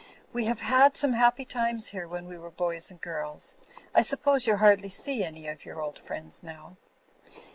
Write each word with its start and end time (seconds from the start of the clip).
'We 0.33 0.45
have 0.45 0.61
had 0.61 0.97
some 0.97 1.13
happy 1.13 1.45
times 1.45 1.89
here 1.89 2.07
when 2.07 2.25
we 2.25 2.35
were 2.35 2.49
boys 2.49 2.89
and 2.89 2.99
girls. 2.99 3.55
I 3.93 4.01
suppose 4.01 4.47
you 4.47 4.55
hardly 4.57 4.89
see 4.89 5.23
any 5.23 5.47
of 5.47 5.63
your 5.63 5.79
old 5.79 5.99
friends 5.99 6.41
now." 6.41 6.77